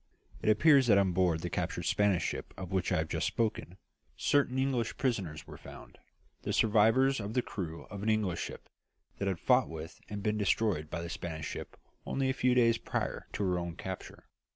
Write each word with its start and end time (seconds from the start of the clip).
It 0.41 0.49
appears 0.49 0.87
that 0.87 0.97
on 0.97 1.11
board 1.11 1.41
the 1.41 1.49
captured 1.51 1.83
Spanish 1.83 2.23
ship 2.23 2.55
of 2.57 2.71
which 2.71 2.91
I 2.91 2.97
have 2.97 3.07
just 3.07 3.27
spoken, 3.27 3.77
certain 4.17 4.57
English 4.57 4.97
prisoners 4.97 5.45
were 5.45 5.59
found, 5.59 5.99
the 6.41 6.53
survivors 6.53 7.19
of 7.19 7.35
the 7.35 7.43
crew 7.43 7.83
of 7.91 8.01
an 8.01 8.09
English 8.09 8.41
ship 8.41 8.67
that 9.19 9.27
had 9.27 9.37
fought 9.37 9.69
with 9.69 10.01
and 10.09 10.23
been 10.23 10.39
destroyed 10.39 10.89
by 10.89 11.03
the 11.03 11.09
Spanish 11.11 11.45
ship 11.45 11.77
only 12.03 12.31
a 12.31 12.33
few 12.33 12.55
days 12.55 12.79
prior 12.79 13.27
to 13.33 13.43
her 13.43 13.59
own 13.59 13.75
capture. 13.75 14.25